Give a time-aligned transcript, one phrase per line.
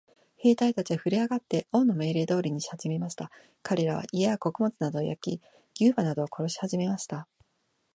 [0.37, 3.29] 兵隊たちはふるえ上って、王の命令通りにしはじめました。
[3.61, 5.41] かれらは、家や穀物などを焼き、
[5.79, 7.27] 牛馬などを殺しはじめました。